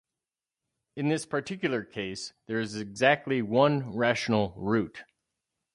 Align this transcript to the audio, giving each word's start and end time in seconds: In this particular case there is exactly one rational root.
In 0.95 1.09
this 1.09 1.27
particular 1.27 1.83
case 1.83 2.33
there 2.47 2.59
is 2.59 2.75
exactly 2.75 3.43
one 3.43 3.95
rational 3.95 4.51
root. 4.57 5.03